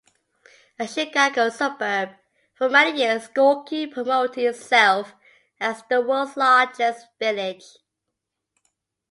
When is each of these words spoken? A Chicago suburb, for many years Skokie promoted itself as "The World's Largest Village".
A 0.79 0.87
Chicago 0.87 1.49
suburb, 1.49 2.13
for 2.55 2.67
many 2.69 2.97
years 3.01 3.27
Skokie 3.27 3.93
promoted 3.93 4.39
itself 4.43 5.13
as 5.59 5.83
"The 5.91 6.01
World's 6.01 6.35
Largest 6.35 7.05
Village". 7.19 7.77